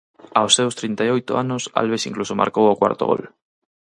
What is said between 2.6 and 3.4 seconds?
o cuarto gol.